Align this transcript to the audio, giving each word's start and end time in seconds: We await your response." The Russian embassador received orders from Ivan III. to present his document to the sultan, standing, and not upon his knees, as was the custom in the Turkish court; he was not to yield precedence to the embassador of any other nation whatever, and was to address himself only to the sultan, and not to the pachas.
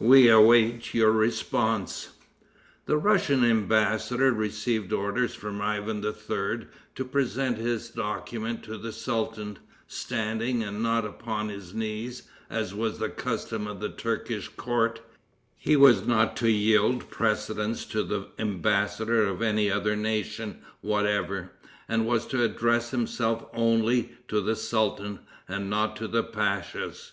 We 0.00 0.28
await 0.28 0.92
your 0.92 1.12
response." 1.12 2.08
The 2.86 2.96
Russian 2.96 3.44
embassador 3.44 4.32
received 4.32 4.92
orders 4.92 5.36
from 5.36 5.62
Ivan 5.62 6.04
III. 6.04 6.66
to 6.96 7.04
present 7.08 7.58
his 7.58 7.88
document 7.88 8.64
to 8.64 8.76
the 8.76 8.90
sultan, 8.90 9.56
standing, 9.86 10.64
and 10.64 10.82
not 10.82 11.04
upon 11.04 11.48
his 11.48 11.74
knees, 11.74 12.24
as 12.50 12.74
was 12.74 12.98
the 12.98 13.08
custom 13.08 13.68
in 13.68 13.78
the 13.78 13.88
Turkish 13.88 14.48
court; 14.48 15.00
he 15.56 15.76
was 15.76 16.04
not 16.04 16.36
to 16.38 16.50
yield 16.50 17.08
precedence 17.08 17.84
to 17.84 18.02
the 18.02 18.26
embassador 18.36 19.22
of 19.26 19.42
any 19.42 19.70
other 19.70 19.94
nation 19.94 20.58
whatever, 20.80 21.52
and 21.88 22.04
was 22.04 22.26
to 22.26 22.42
address 22.42 22.90
himself 22.90 23.44
only 23.54 24.10
to 24.26 24.40
the 24.40 24.56
sultan, 24.56 25.20
and 25.46 25.70
not 25.70 25.94
to 25.94 26.08
the 26.08 26.24
pachas. 26.24 27.12